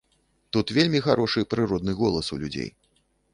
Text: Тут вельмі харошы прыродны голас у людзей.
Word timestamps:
Тут 0.55 0.71
вельмі 0.77 1.01
харошы 1.07 1.43
прыродны 1.51 1.93
голас 2.01 2.33
у 2.37 2.41
людзей. 2.45 2.69